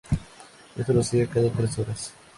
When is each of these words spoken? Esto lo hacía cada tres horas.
Esto 0.75 0.93
lo 0.93 1.01
hacía 1.01 1.27
cada 1.27 1.51
tres 1.51 1.77
horas. 1.77 2.15